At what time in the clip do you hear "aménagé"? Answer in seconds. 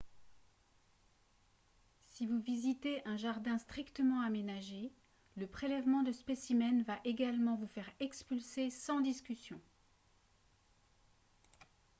4.21-4.91